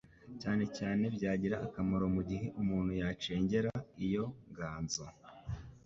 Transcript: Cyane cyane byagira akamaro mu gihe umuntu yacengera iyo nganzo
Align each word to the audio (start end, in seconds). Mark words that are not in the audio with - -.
Cyane 0.41 0.63
cyane 0.77 1.03
byagira 1.15 1.55
akamaro 1.67 2.05
mu 2.15 2.21
gihe 2.29 2.47
umuntu 2.61 2.91
yacengera 3.01 3.71
iyo 4.05 4.25
nganzo 4.49 5.03